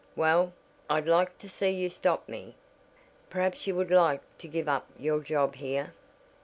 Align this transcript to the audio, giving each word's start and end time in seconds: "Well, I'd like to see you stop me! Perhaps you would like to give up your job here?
"Well, 0.15 0.53
I'd 0.89 1.05
like 1.05 1.37
to 1.37 1.47
see 1.47 1.69
you 1.69 1.87
stop 1.91 2.27
me! 2.27 2.55
Perhaps 3.29 3.67
you 3.67 3.75
would 3.75 3.91
like 3.91 4.21
to 4.39 4.47
give 4.47 4.67
up 4.67 4.87
your 4.97 5.19
job 5.19 5.53
here? 5.57 5.93